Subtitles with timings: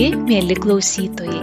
[0.00, 1.40] Sveiki, mėly klausytojai.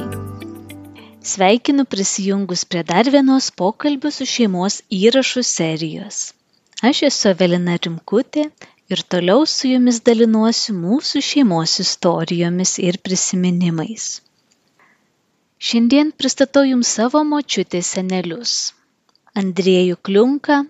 [1.32, 6.22] Sveikinu prisijungus prie dar vienos pokalbių su šeimos įrašų serijos.
[6.90, 8.48] Aš esu Evelina Rimkutė
[8.90, 14.08] ir toliau su jumis dalinuosiu mūsų šeimos istorijomis ir prisiminimais.
[15.68, 18.56] Šiandien pristatau jums savo močiutės senelius.
[19.38, 20.64] Andriejų Kliunką,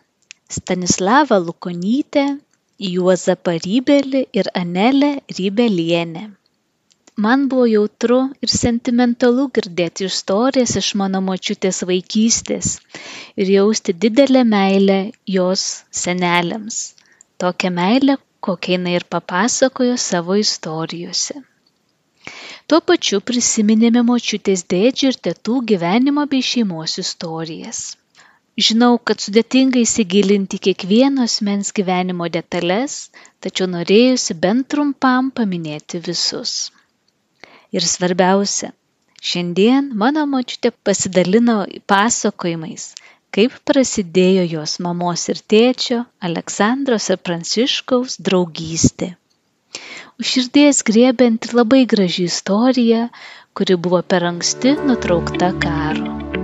[0.59, 2.25] Stanislavą Lukonytę,
[2.89, 6.33] Juozapą Rybelį ir Anelę Rybelienę.
[7.25, 12.75] Man buvo jautru ir sentimentalu girdėti istorijas iš mano močiutės vaikystės
[13.43, 14.97] ir jausti didelę meilę
[15.35, 15.63] jos
[16.01, 16.77] seneliams.
[17.43, 18.17] Tokią meilę,
[18.49, 21.41] kokią jinai ir papasakojo savo istorijose.
[22.69, 27.83] Tuo pačiu prisiminėme močiutės dėdžių ir tėtų gyvenimo bei šeimos istorijas.
[28.69, 33.03] Žinau, kad sudėtinga įsigilinti kiekvienos mens gyvenimo detalės,
[33.41, 36.59] tačiau norėjusi bent trumpam paminėti visus.
[37.75, 38.71] Ir svarbiausia,
[39.29, 41.57] šiandien mano močiutė pasidalino
[41.91, 42.93] pasakojimais,
[43.35, 49.15] kaip prasidėjo jos mamos ir tėčio Aleksandros ir Pranciškaus draugystė.
[50.17, 53.09] Už širdies grėbent labai graži istorija,
[53.57, 56.36] kuri buvo per anksti nutraukta karo.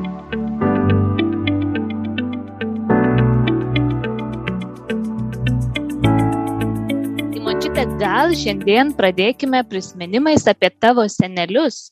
[8.04, 11.92] Gal šiandien pradėkime prisiminimais apie tavo senelius,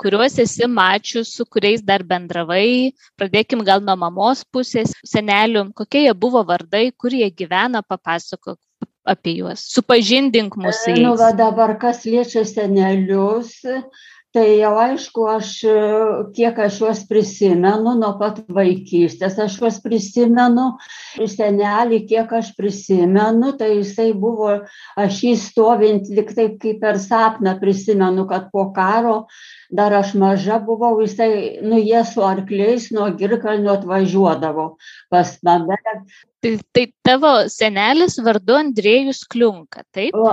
[0.00, 2.94] kuriuos esi mačius, su kuriais dar bendravai.
[3.20, 8.58] Pradėkim gal nuo mamos pusės senelių, kokie jie buvo vardai, kur jie gyvena, papasakok
[9.04, 10.96] apie juos, supažindink mūsų.
[11.04, 13.58] Nu, va dabar kas liečia senelius,
[14.34, 15.50] tai jau aišku aš
[16.34, 20.64] kiek aš juos prisimenu nuo pat vaikystės aš juos prisimenu
[21.30, 24.50] senelį kiek aš prisimenu tai jisai buvo
[25.04, 29.20] aš jį stovint lyg taip kaip per sapną prisimenu kad po karo
[29.74, 34.68] dar aš maža buvau jisai nu jie su arkliais nuo girkalnio atvažiuodavo
[35.10, 35.78] pas mane
[36.44, 40.12] Tai, tai tavo senelis vardu Andrėjus Kliunka, taip?
[40.12, 40.26] O,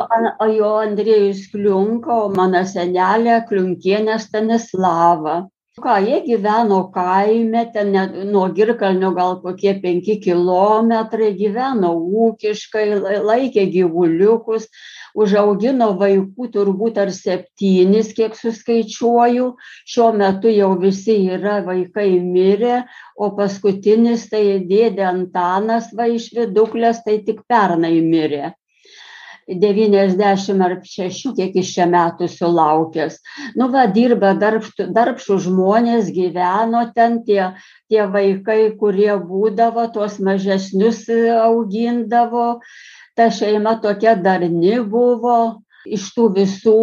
[0.44, 5.38] o jo Andrėjus Kliunka, o mano senelė Kliunkienė Stanislava.
[5.80, 11.94] Ką, jie gyveno kaime, ten net, nuo Girkalnio gal kokie penki kilometrai, gyveno
[12.26, 12.84] ūkiškai,
[13.30, 14.68] laikė gyvuliukus,
[15.16, 19.48] užaugino vaikų turbūt ar septynis, kiek suskaičiuoju.
[19.96, 22.84] Šiuo metu jau visi yra vaikai mirę,
[23.16, 28.58] o paskutinis tai dėdė Antanas va iš viduklės, tai tik pernai mirė.
[29.60, 33.20] 90 ar 6, kiek iš čia metų sulaukęs.
[33.60, 37.52] Nu, va, dirba darbštų, darbštų žmonės, gyveno ten tie,
[37.92, 41.04] tie vaikai, kurie būdavo, tuos mažesnius
[41.44, 42.62] augindavo,
[43.16, 46.80] ta šeima tokia darni buvo iš tų visų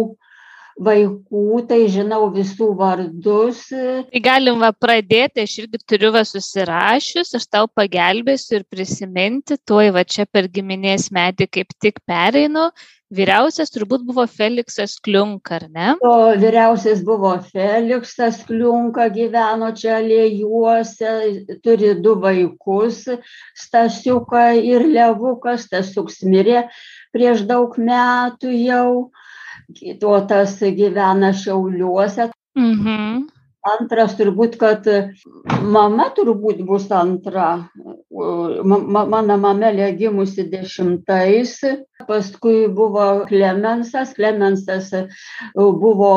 [0.79, 3.65] vaikų, tai žinau visų vardus.
[3.69, 9.91] Tai galim va pradėti, aš irgi turiu va susirašius, aš tau pagelbėsiu ir prisiminti, tuoj
[9.97, 12.69] va čia per giminės medį kaip tik pereinu.
[13.09, 15.93] Vyriausias turbūt buvo Feliksas Kliunka, ar ne?
[16.05, 21.15] O vyriausias buvo Feliksas Kliunka, gyveno čia lėjuose,
[21.65, 23.07] turi du vaikus,
[23.57, 26.67] Stasiuką ir Levukas, Stasiuks mirė
[27.09, 29.09] prieš daug metų jau
[30.03, 32.31] o tas gyvena Šiauliuose.
[32.57, 33.27] Mhm.
[33.69, 34.85] Antras turbūt, kad
[35.67, 37.67] mama turbūt bus antra.
[38.09, 41.57] Mano mamelė gimusi dešimtais,
[42.07, 44.15] paskui buvo Klemensas.
[44.15, 44.93] Klemensas
[45.55, 46.13] buvo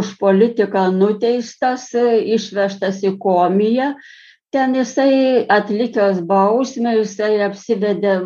[0.00, 3.92] už politiką nuteistas, išvežtas į komiją.
[4.52, 8.16] Ten jisai atlikęs bausmę, jisai apsivedė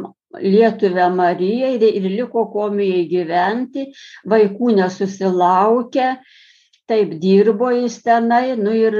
[0.42, 3.90] lietuvę Mariją ir, liko komijai gyventi,
[4.28, 6.08] vaikų nesusilaukė,
[6.86, 8.98] taip dirbo jis tenai, nu ir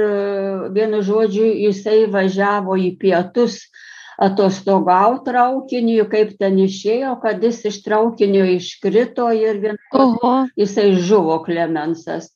[0.75, 3.61] vienu žodžiu jisai važiavo į pietus
[4.17, 12.31] atostogau traukiniu, kaip ten išėjo, kad jis iš traukinio iškrito ir vienu jisai žuvo Klemensas.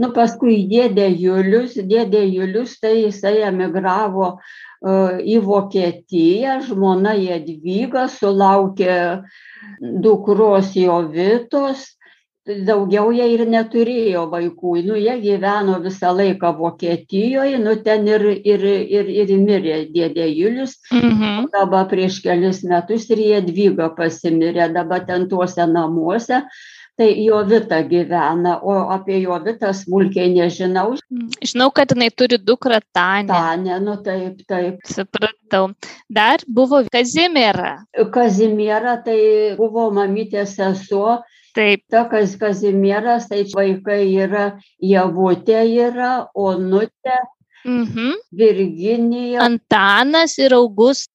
[0.00, 4.38] Nu, paskui dėdė Julius, dėdė Julius, tai jisai emigravo
[4.80, 9.22] į Vokietiją, žmona Jadvyga sulaukė
[9.80, 11.82] dukros Jovitos,
[12.46, 18.64] daugiau jie ir neturėjo vaikų, nu jie gyveno visą laiką Vokietijoje, nu ten ir, ir,
[18.64, 21.50] ir, ir mirė dėdė Julius, Mhm.
[21.52, 26.42] dabar prieš kelis metus ir Jadvyga pasimirė, dabar ten tuose namuose
[27.00, 30.98] tai Jovita gyvena, o apie Jovitą smulkiai nežinau.
[31.40, 33.32] Žinau, kad jinai turi dukrą Tanę.
[33.32, 34.84] Tanė, nu taip, taip.
[34.84, 35.70] Supratau.
[36.12, 37.78] Dar buvo Kazimiera.
[38.12, 39.20] Kazimiera tai
[39.56, 41.82] buvo mamytės sesuo Taip.
[41.90, 44.44] Ta, kas Kazimieras, tai vaikai yra,
[44.78, 47.16] Javutė yra, Onutė,
[47.64, 48.14] Mhm.
[48.32, 49.40] Virginija.
[49.42, 51.08] Antanas ir Augustas.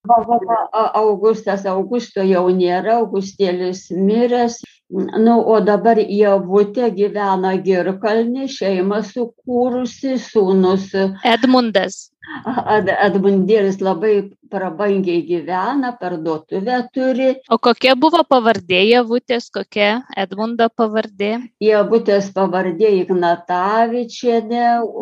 [0.94, 4.60] Augustas, Augusto jau nėra, Augustėlis miręs.
[4.94, 10.92] Nu, o dabar Javutė gyvena Girkalnį, šeimą sukūrusi, sūnus
[11.26, 12.12] Edmundas.
[12.46, 14.14] Ad- Edmundėlis labai
[14.56, 17.28] prabangiai gyvena, parduotuvę turi.
[17.52, 21.34] O kokia buvo pavardė Javutės, kokia Edmundo pavardė?
[21.64, 22.94] Javutės pavardė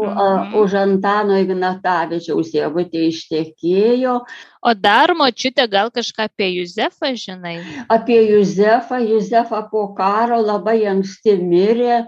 [0.10, 0.56] a- Mhm.
[0.64, 4.16] už Antano Ignatavičiaus Javutė ištekėjo.
[4.64, 7.60] O dar močiutė gal kažką apie Juzefą žinai?
[7.90, 12.08] Apie Juzefą, Juzefą po karo labai anksti mirė.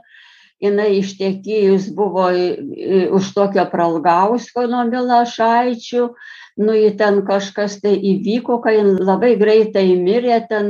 [0.62, 2.30] Jis ištekėjus buvo
[3.18, 6.10] už tokio pralgausko nuo Milašaičių.
[6.56, 10.70] Nu, į ten kažkas tai įvyko, kai labai greitai mirė, ten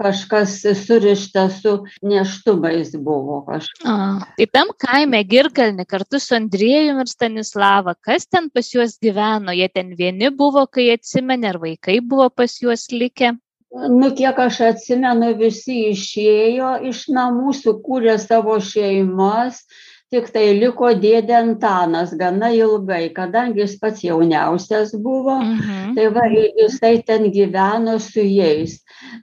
[0.00, 3.42] kažkas surišta su neštumais buvo.
[3.44, 4.24] Kažkas.
[4.38, 9.52] Tai tam kaime Girkalni kartu su Andriejumi ir Stanislava, kas ten pas juos gyveno?
[9.52, 13.36] Jie ten vieni buvo, kai atsimeni, ar vaikai buvo pas juos likę?
[13.76, 19.66] Nu, kiek aš atsimenu, visi išėjo iš namų, sukūrė savo šeimas,
[20.16, 25.36] tik tai liko dėdė Antanas gana ilgai, kadangi jis pats jauniausias buvo.
[25.42, 25.94] Mhm.
[25.98, 28.78] Tai va, jisai ten gyveno su jais.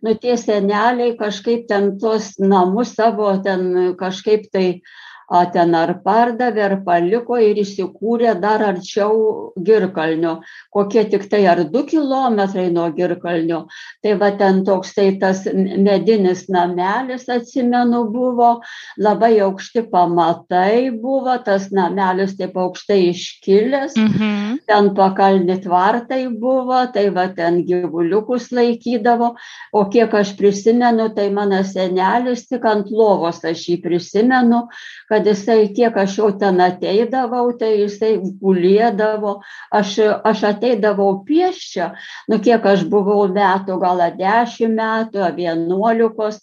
[0.06, 4.68] Nu, tie seneliai kažkaip ten tuos namus savo ten kažkaip tai
[5.30, 10.42] a, ten ar pardavė, ar paliko ir įsikūrė dar arčiau Girkalnio.
[10.74, 13.68] Kokie tik tai ar du kilometrai nuo Girkalnio.
[14.04, 18.62] Tai va ten toks tai tas medinis namelis, atsimenu, buvo,
[18.98, 24.60] labai aukšti pamatai buvo, tas namelis taip aukštai iškilęs Mhm.
[24.68, 29.36] ten pakalni tvartai buvo, tai va ten gyvuliukus laikydavo,
[29.74, 34.68] o kiek aš prisimenu, tai mano senelis tik ant lovos aš jį prisimenu,
[35.10, 39.38] kad jisai, kiek aš jau ten ateidavau, tai jisai gulėdavo,
[39.72, 41.92] aš, aš ateidavau pieščia,
[42.30, 46.42] nu kiek aš buvau metų, gal dešimt metų, vienuolikos,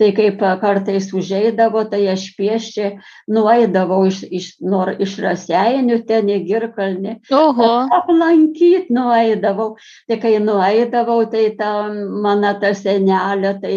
[0.00, 2.90] tai kaip kartais užeidavo, tai aš pieščia
[3.28, 7.70] nueidavau iš, iš, nor, iš raseinių ten į girkalnį Oho.
[7.98, 9.74] aplankyt nueidavau.
[10.08, 13.74] Tai kai nueidavau, tai ta mano ta senelė, tai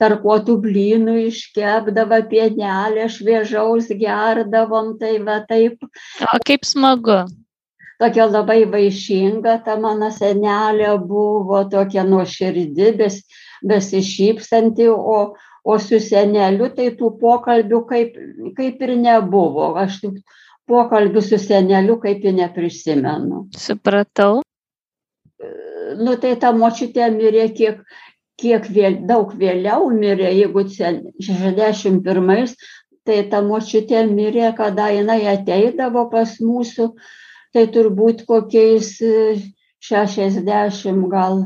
[0.00, 5.82] tarkuotų blynų iškepdavo pienelę, šviežaus gerdavom, tai va taip.
[6.24, 7.26] O kaip smagu.
[8.00, 13.22] Tokia labai vaišinga ta mano senelė buvo, tokia nuoširdi, bes,
[13.64, 15.36] besišypsanti, o,
[15.66, 18.18] o su seneliu tai tų pokalbių kaip,
[18.58, 19.72] kaip ir nebuvo.
[19.82, 20.12] Aš tų
[20.70, 23.46] pokalbių su seneliu kaip ir neprisimenu.
[23.56, 24.42] Supratau.
[26.02, 27.82] nu tai ta močiutė mirė kiek,
[28.40, 30.92] kiek vėl, daug vėliau mirė, jeigu čia
[31.22, 32.54] 61,
[33.06, 36.90] tai ta močiutė mirė, kada jinai ateidavo pas mūsų,
[37.54, 39.36] tai turbūt kokiais e,
[39.86, 41.44] 60 gal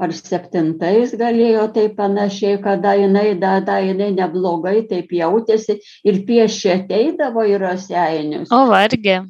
[0.00, 6.72] ar septintais galėjo tai panašiai, kada jinai, da, da, jinai neblogai taip jautėsi ir piešė
[6.80, 8.52] ateidavo į raseinius.
[8.54, 9.22] O vargė.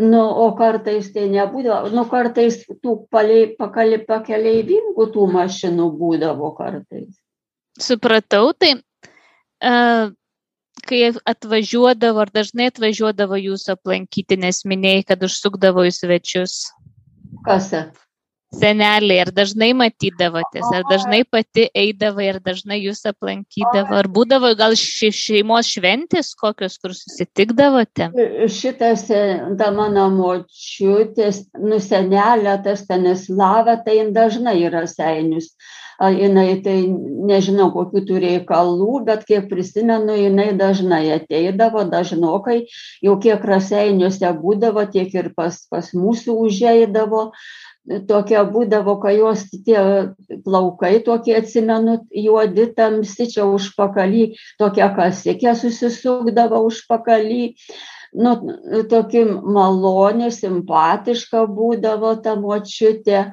[0.00, 7.10] Nu, o kartais tai nebūdavo, nu, kartais tų palei, pakali, pakeleivingų tų mašinų būdavo kartais.
[7.80, 10.08] Supratau, tai uh,
[10.88, 16.56] kai atvažiuodavo, ar dažnai atvažiuodavo jūsų aplankyti, nes minėjai, kad užsukdavo į svečius.
[17.44, 17.70] Kas?
[18.58, 24.76] Seneliai, ar dažnai matydavotės, ar dažnai pati eidavai, ar dažnai jūs aplankydavo, ar būdavo gal
[24.78, 28.10] še- šeimos šventės kokios, kur susitikdavote?
[28.48, 29.22] Šitas, e,
[29.58, 35.54] ta mano močiutės, nu, senelė, tas Stanislava, tai jin dažnai yra seinius.
[36.00, 42.64] Jinai tai nežinau, kokiu tų reikalų, bet kiek prisimenu, jinai dažnai ateidavo, dažnokai,
[43.00, 47.28] jau kiek raseiniuose būdavo, tiek ir pas, pas mūsų užeidavo.
[47.84, 49.80] Tokia būdavo, kai jos tie
[50.46, 54.22] plaukai tokie atsimenu, juodi tamsi čia užpakalį,
[54.58, 57.42] tokia kasikė susisukdavo užpakalį.
[58.16, 58.32] Nu,
[58.88, 63.26] tokia malonė, simpatiška būdavo ta močiutė.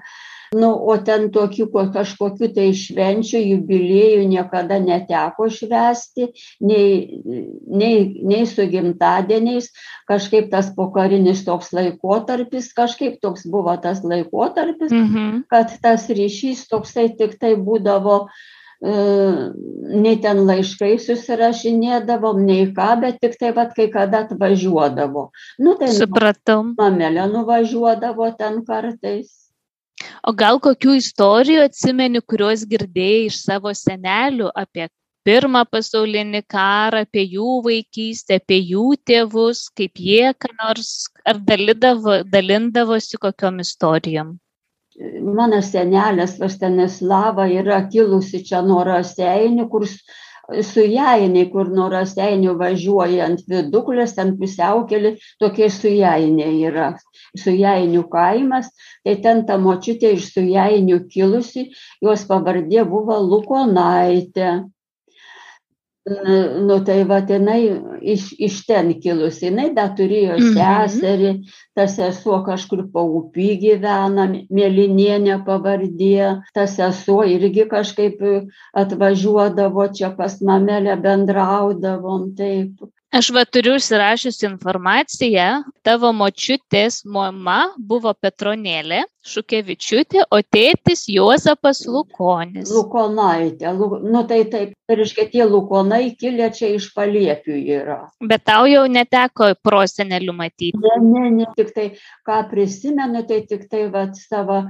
[0.52, 6.26] Nu, o ten tokių ko- kažkokių tai švenčių, jubiliejų niekada neteko švesti,
[6.60, 7.22] nei,
[7.72, 9.70] nei, nei su gimtadieniais.
[10.12, 15.44] Kažkaip tas pokarinis toks laikotarpis, kažkaip toks buvo tas laikotarpis, Mhm.
[15.48, 18.28] kad tas ryšys toksai tik tai būdavo,
[18.84, 18.92] e,
[20.04, 25.30] nei ten laiškai susirašinėdavom, nei ką, bet tik tai vad kai kada atvažiuodavo.
[25.60, 26.76] Nu, tai Supratau.
[26.76, 29.41] mamelė nuvažiuodavo ten kartais.
[30.28, 34.88] O gal kokių istorijų atsimeni, kuriuos girdėjai iš savo senelių apie
[35.28, 40.94] pirmą pasaulinį karą, apie jų vaikystę, apie jų tėvus, kaip jie ką nors
[41.26, 44.38] ar dalindavo, dalindavosi kokiom istorijom.
[45.24, 49.86] Mano senelės Vastanislava yra kilusi čia nuo Raseinių, kur
[50.68, 56.92] sujainiai, kur nuo Raseinių važiuojant viduklės, ten pusiaukelį, tokie sujainiai yra.
[57.38, 58.70] Sujainių kaimas,
[59.06, 61.70] tai ten ta močiutė iš sujainių kilusi,
[62.04, 64.52] jos pavardė buvo Lukonaitė
[66.66, 67.62] nu tai vat jinai
[68.02, 70.56] iš iš ten kilusi jinai dar turėjo Mhm.
[70.58, 71.32] seserį
[71.76, 78.18] ta sesuo kažkur paupy gyvena mėlynienė pavardė ta sesuo irgi kažkaip
[78.74, 85.46] atvažiuodavo čia pas mamelę bendraudavom taip Aš va turiu užsirašiusi informaciją,
[85.84, 92.72] tavo močiutės mama buvo Petronėlė Šukevičiūtė, o tėtis Juozapas Lukonis.
[92.72, 98.00] lukonaitė lu nu tai taip reiškia tie lukonai kilę čia iš paliepių yra
[98.32, 100.72] Bet tau jau neteko prosenelių matyti.
[100.80, 101.92] ne ne ne tiktai
[102.24, 104.64] ką prisimenu tai tiktai vat savo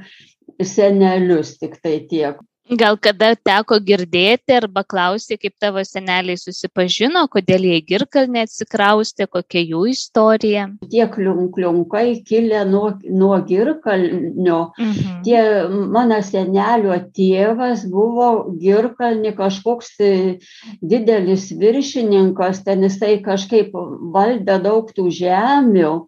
[0.59, 2.41] senelius tiktai tiek
[2.71, 9.25] Gal kada teko girdėti arba klausyti, kaip tavo seneliai susipažino, kodėl jie į girkalnį atsikraustė,
[9.27, 10.69] kokia jų istorija.
[10.91, 15.23] tie kliun kliunkai kilę nuo nuo girkalnio Mhm.
[15.25, 20.39] tie mano senelio tėvas buvo girkalny kažkoks tai
[20.81, 26.07] didelis viršininkas ten jisai kažkaip valdė daug tų žemių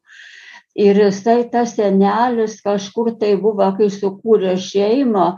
[0.75, 5.37] ir jisai tas senelis kažkur tai buvo kai sukūrė šeimą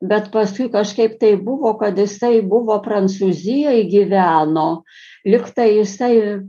[0.00, 4.82] bet paskui kažkaip tai buvo kad jisai buvo prancūzijoj gyveno
[5.26, 6.40] lyg tai jisai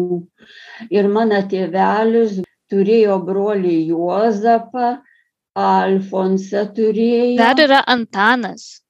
[0.91, 2.41] Ir mano tėvelis
[2.73, 4.95] turėjo brolį juozapą
[5.59, 7.37] alfonsą turėjo.
[7.41, 8.82] Dar yra Antanas.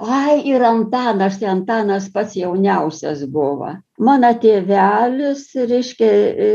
[0.00, 3.68] Ai, ir Antanas, tai Antanas pats jauniausias buvo.
[4.02, 6.08] Mano tėvelis, reiškia,
[6.46, 6.48] e,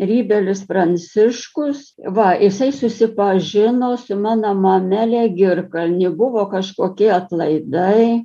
[0.00, 1.82] Rybelis Pranciškus,
[2.16, 8.24] va, jisai susipažino su mano mamelė Girkalni, buvo kažkokie atlaidai,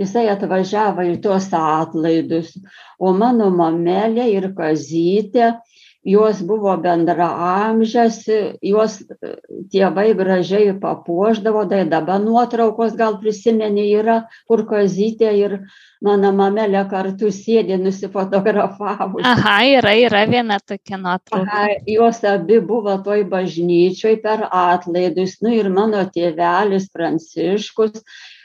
[0.00, 2.54] jisai atvažiavo į tuos atlaidus,
[2.96, 5.58] o mano mamelė ir kazytė,
[6.04, 8.18] jos buvo bendraamžės,
[8.64, 9.32] jos e,
[9.72, 15.56] tėvai gražiai papuošdavo, tai dabar nuotraukos gal prisimeni yra, kur kazytė ir
[16.04, 19.24] mano mamelė kartu sėdė nusifotografavus.
[19.24, 21.42] Aha, yra, yra viena tokia nuotrauka.
[21.48, 28.04] Aha, jos abi buvo toj bažnyčioj per atlaidus, nu ir mano tėvelis Pranciškus,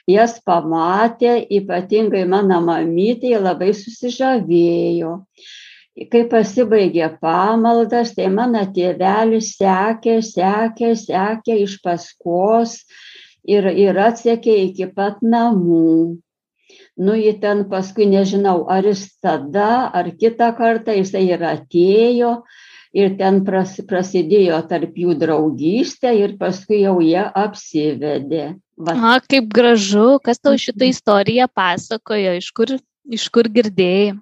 [0.09, 5.17] jas pamatė, ypatingai mano mamytė labai susižavėjo.
[6.10, 12.77] Kai pasibaigė pamaldas, tai mano tėvelis sekė, sekė, sekė iš paskos
[13.43, 16.19] ir, ir atsekė iki pat namų.
[17.00, 22.34] Nu, jį ten paskui nežinau, ar jis tada, ar kitą kartą jisai ir atėjo
[22.96, 28.46] ir ten pras, prasidėjo tarp jų draugystė ir paskui jau jie apsivedė.
[28.79, 32.75] Va, A, kaip gražu, kas tau šitą istoriją pasakojo, iš kur,
[33.08, 34.17] iš kur girdėjai.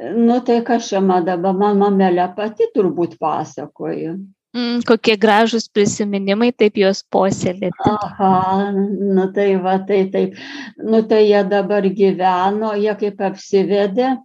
[0.00, 4.18] Nu tai kas čia man dabar, man mamelė pati turbūt pasakojo.
[4.50, 7.92] Mm, kokie gražūs prisiminimai, taip juos puoselėti.
[7.92, 10.34] Aha, nu tai va, tai taip.
[10.82, 14.16] Nu tai jie dabar gyveno, jie kaip apsivedė,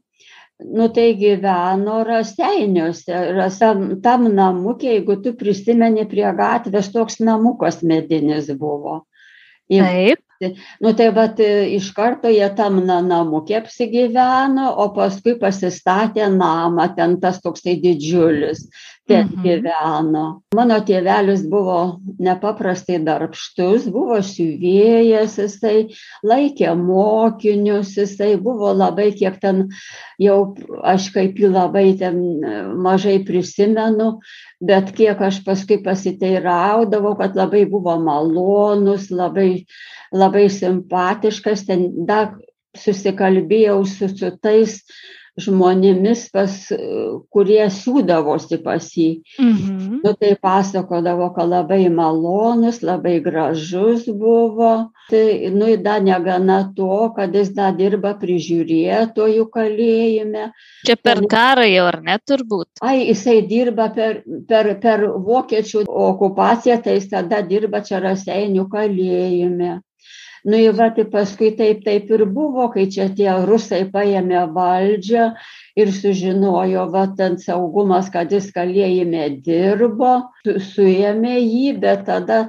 [0.65, 8.50] nu tai gyveno raseiniuose, rasam, tam namukė, jeigu tu prisimeni prie gatvės, toks namukas medinis
[8.58, 9.03] buvo.
[9.70, 10.25] Taip.
[10.84, 11.27] Nu tai va,
[11.77, 18.65] iš karto jie tam na, namukė apsigyveno, o paskui pasistatė namą, ten tas toksai didžiulis.
[19.08, 19.44] Ten mhm.
[19.44, 20.24] gyveno.
[20.56, 25.76] Mano tėvelis buvo nepaprastai darbštus, buvo siuvėjas, jisai
[26.26, 29.68] laikė mokinius, jisai buvo labai, kiek ten
[30.22, 30.40] jau
[30.82, 32.18] aš kaip jį labai ten
[32.82, 34.16] mažai prisimenu,
[34.66, 39.66] bet kiek aš paskui pasiteiraudavau, kad labai buvo malonus, labai,
[40.16, 42.34] labai simpatiškas, ten dar
[42.76, 44.82] susikalbėjau su, su tais
[45.39, 46.51] žmonėmis, pas,
[47.34, 49.10] kurie siūdavosi pas jį.
[49.42, 50.01] Mhm.
[50.04, 54.92] Nu, tai pasakodavo, kad labai malonus, labai gražus buvo.
[55.10, 55.24] Tai,
[55.54, 60.48] nu, dar negana to, kad jis dar dirba prižiūrėtojų kalėjime.
[60.88, 62.82] Čia per karą jau, ar ne, turbūt?
[62.82, 69.75] Ai, jisai dirba per, per, per vokiečių okupaciją, tai jis tada dirba čia Raseinių kalėjime
[70.46, 75.25] nu ir va tai paskui taip taip ir buvo kai čia tie rusai paėmė valdžią
[75.82, 80.14] ir sužinojo va ten saugumas kad jis kalėjime dirbo
[80.70, 82.40] suėmė jį bet tada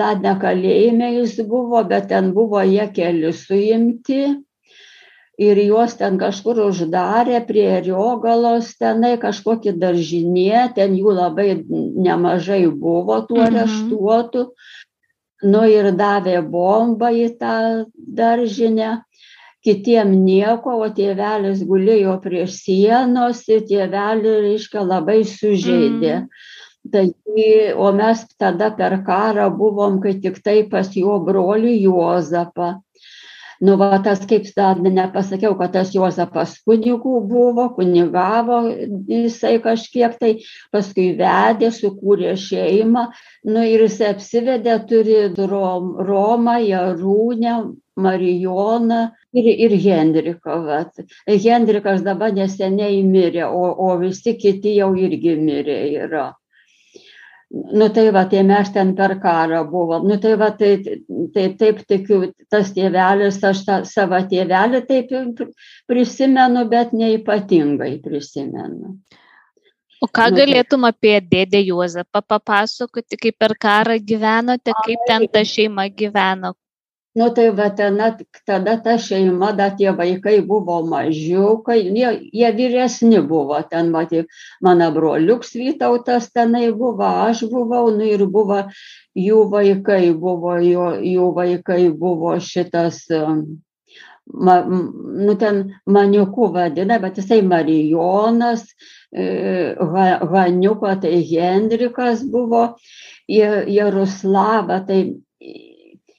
[0.00, 4.22] dar ne kalėjime jis buvo bet ten buvo jie keli suimti
[5.38, 13.20] ir juos ten kažkur uždarė prie Riogalos tenai kažkokį daržinė, ten jų labai nemažai buvo
[13.28, 13.50] tų mhm.
[15.42, 17.56] Nu ir davė bombą į tą
[17.96, 19.04] daržinę,
[19.64, 26.18] kitiem nieko, o tėvelis gulėjo prie sienos ir tėvelį, reiškia, labai sužeidė.
[26.24, 26.50] Mm.
[26.92, 27.04] Tai,
[27.80, 32.74] o mes tada per karą buvom, kai tik tai pas jo brolių Juozapą
[33.64, 38.58] nu va tas kaip dar nepasakiau, kad tas Juozapas kunigų buvo, kunigavo
[39.08, 40.32] jisai kažkiek tai,
[40.74, 43.06] paskui vedė, sukūrė šeimą,
[43.48, 45.18] nu ir jisai apsivedė, turi
[45.54, 47.56] Rom, Romą, Jarūnę,
[48.04, 49.02] Marijoną
[49.32, 50.60] ir, ir Hendriką.
[50.68, 51.04] Vat.
[51.30, 56.32] Hendrikas dabar neseniai mirė, o, o visi kiti jau irgi mirė yra
[57.54, 60.06] nu tai va, tai mes ten per karą buvom.
[60.06, 60.72] Nu tai va, tai,
[61.34, 65.12] tai taip tikiu, tas tėvelis, aš tą savo tėvelį taip
[65.90, 68.96] prisimenu, bet neipatingai prisimenu.
[70.02, 75.44] O ką nu, galėtum apie dėdę Juozapą papasakoti, kaip per karą gyvenote, kaip ten ta
[75.48, 76.52] šeima gyveno,
[77.14, 78.08] nu tai va tena
[78.46, 84.26] tada ta šeima dar tie vaikai buvo mažiukai jie jie vyresni buvo ten matyt
[84.60, 88.64] mano broliuks vytautas tenai buvo aš buvau nu ir buvo
[89.26, 93.06] jų vaikai buvo jo jų vaikai buvo šitas
[94.26, 94.64] ma,
[95.26, 98.64] nu ten maniuku vadina, bet jisai Marijonas,
[99.12, 99.76] e,
[100.32, 102.74] Haniuko tai Hendrikas buvo,
[103.28, 105.00] Jaroslava tai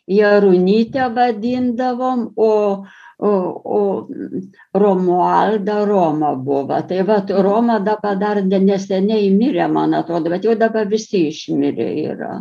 [0.07, 2.83] Jarunytę vadindavom, o,
[3.17, 3.29] o,
[3.63, 4.07] o
[4.73, 6.81] Romualda Roma buvo.
[6.87, 12.33] Tai va, Roma dabar dar neseniai mirė, man atrodo, bet jau dabar visi išmirė yra.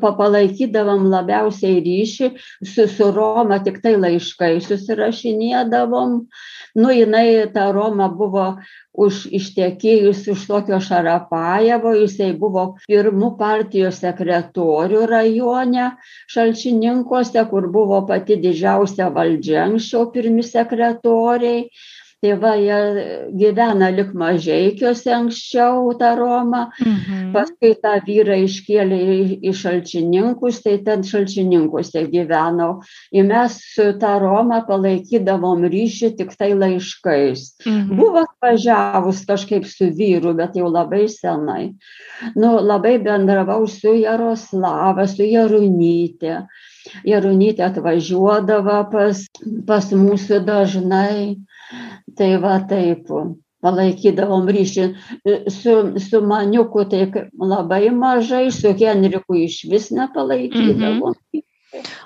[0.00, 6.20] Palaikydavom labiausiai ryšį su, su Roma, tik tai laiškai susirašinėdavom.
[6.80, 8.54] Nu, jinai, ta Roma buvo
[8.92, 15.88] už ištekėjus už tokio Šarapajevo, jisai buvo pirmų partijos sekretorių rajone
[16.34, 21.70] Šalčininkuose, kur buvo pati didžiausia valdžia anksčiau pirmi sekretoriai
[22.22, 22.76] tai va jie
[23.34, 27.32] gyvena lik mažeikiuose anksčiau tą Romą, mhm.
[27.34, 28.98] paskui tą vyrą iškėlė
[29.42, 32.78] į šalčininkus, tai ten šalčininkuose gyvenau.
[33.10, 37.44] Ir mes su tą Romą palaikydavom ryšį tik tai laiškais.
[37.66, 37.98] Mhm.
[37.98, 41.72] Buvo atvažiavus kažkaip su vyru, bet jau labai senai.
[42.38, 46.44] Nu, labai bendravau su Jaroslava, su Jarunytė.
[47.06, 49.26] Jarunytė atvažiuodavo pas,
[49.66, 51.34] pas mūsų dažnai
[52.18, 53.08] Tai va taip,
[53.62, 54.88] palaikydavom ryšį
[55.54, 57.06] su, su maniuku, tai
[57.54, 61.14] labai mažai, su Henriku iš vis nepalaikydavom.
[61.14, 61.48] Mhm.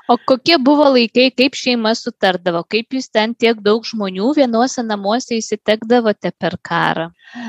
[0.07, 5.41] O kokie buvo laikai, kaip šeima sutardavo, kaip jūs ten tiek daug žmonių vienuose namuose
[5.41, 7.09] įsitekdavote per karą?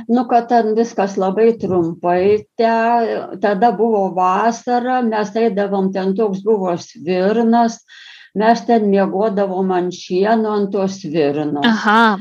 [0.10, 2.72] Nu, kad ten viskas labai trumpai, te,
[3.44, 7.78] tada buvo vasara, mes eidavom, ten toks buvo svirnas,
[8.38, 11.66] mes ten miegodavom ant šieno ant tos svirnos.
[11.66, 12.18] Aha,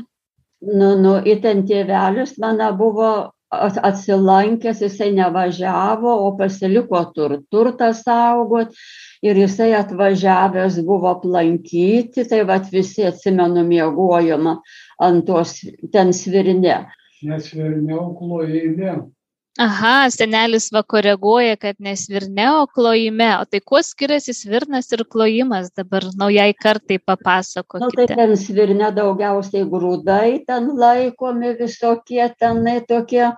[0.61, 3.09] nu nu ir ten tėvelis mano buvo
[3.49, 8.73] atsilankęs jisai nevažiavo o pasiliko tur turtą saugot
[9.23, 14.49] ir jisai atvažiavęs buvo aplankyti tai vat visi atsimenu miegojom
[14.99, 15.61] ant tos
[15.93, 16.79] ten svirne.
[17.23, 18.97] Ne svirne o klojime
[19.57, 23.29] aha senelis va koreguoja kad ne svirne o klojime.
[23.41, 26.05] O tai kuo skiriasi svirnas ir klojimas dabar?
[26.17, 27.85] Naujai kartai papasakokite.
[27.85, 33.31] nu tai ten svirne daugiausiai grūdai ten laikomi visokie tenai tokie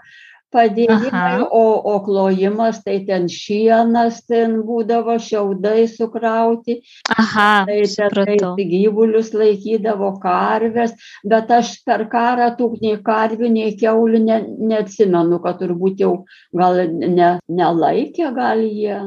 [0.53, 6.79] padėjimai, o, o klojimas tai ten šienas, ten būdavo šiaudai sukrauti,
[7.13, 13.75] Aha, tai ten tai gyvulius laikydavo karves, bet aš per karą tų nei karvių, nei
[13.79, 14.39] keulių ne,
[14.73, 16.13] neatsimenu, kad turbūt jau
[16.55, 18.97] gal ne, nelaikė, gal jie.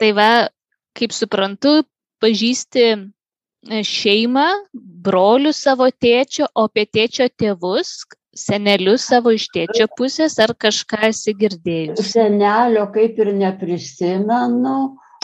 [0.00, 0.30] Tai va,
[0.96, 1.80] kaip suprantu,
[2.20, 4.48] pažįsti e, šeimą,
[5.04, 8.02] brolius savo tėčio, o apie tėčio tėvus,
[8.36, 12.02] senelius savo iš tėčio pusės, ar kažką esi girdėjus?
[12.12, 14.78] Senelio kaip ir neprisimenu,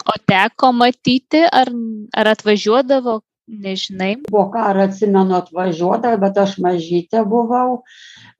[0.07, 1.71] O teko matyti, ar,
[2.15, 3.17] ar atvažiuodavo,
[3.47, 4.17] nežinai.
[4.31, 7.83] po karo atsimenu atvažiuota, bet aš mažytė buvau,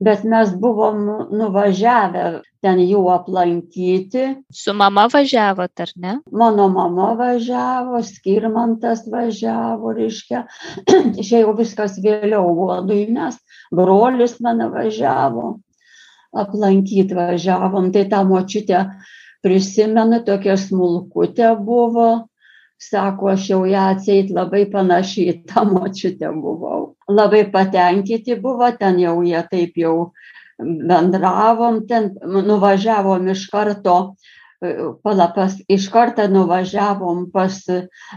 [0.03, 4.25] bet mes buvom nuvažiavę ten jų aplankyti.
[4.53, 6.15] Su mama važiavot, ar ne?
[6.31, 10.45] Mano mama važiavo, Skirmantas važiavo, reiškia,
[11.25, 13.39] čia jau viskas vėliau buvo duinas,
[13.71, 15.57] brolis mano važiavo,
[16.37, 18.83] aplankyti važiavom, tai tą močiutę
[19.45, 22.27] prisimenu, tokia smulkutė buvo,
[22.77, 26.95] sako, aš jau ją atseit labai panašiai į tą močiutę buvau.
[27.09, 30.11] Labai patenkinti buvo, ten jau jie taip jau
[30.59, 33.97] bendravom, ten nuvažiavom iš karto,
[35.05, 37.59] palapas, iš karto nuvažiavom pas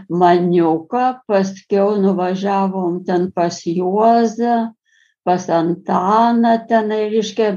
[0.09, 4.73] Maniuką, paskiau nuvažiavom ten pas Juozą,
[5.23, 7.49] pas Antaną, ten, reiškia,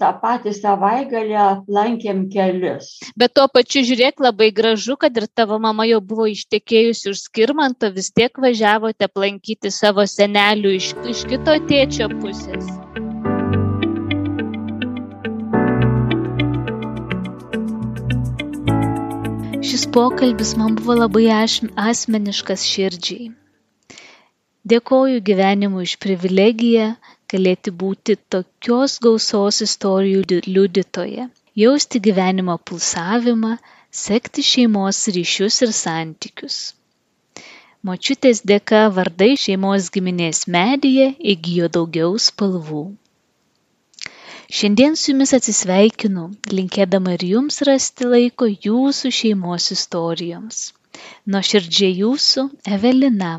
[0.00, 2.94] tą patį savaitgalį aplankėm kelius.
[3.18, 7.92] Bet tuo pačiu žiūrėk labai gražu, kad ir tavo mama jau buvo ištekėjusi už skirmanto,
[7.92, 12.72] vis tiek važiavote aplankyti savo senelių iš, iš kito tėčio pusės.
[19.62, 23.30] Šis pokalbis man buvo labai asmeniškas širdžiai.
[24.68, 26.92] Dėkoju gyvenimui iš privilegiją
[27.34, 31.28] galėti būti tokios gausos istorijų liu- liudytoje,
[31.64, 33.52] jausti gyvenimo pulsavimą,
[34.04, 36.58] sekti šeimos ryšius ir santykius.
[37.88, 42.82] Močiutės dėka vardai šeimos giminės medyje įgyjo daugiau spalvų.
[44.58, 46.22] Šiandien su jumis atsisveikinu,
[46.58, 50.58] linkėdama ir jums rasti laiko jūsų šeimos istorijoms.
[51.32, 52.44] Nuo širdžiai jūsų
[52.76, 53.32] Evelina.